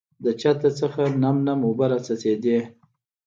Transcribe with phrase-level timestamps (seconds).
[0.23, 0.67] د چته
[1.21, 2.59] نم نم اوبه راڅڅېدې.